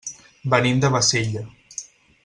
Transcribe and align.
Venim 0.53 0.81
de 0.85 0.91
Bassella. 0.97 1.47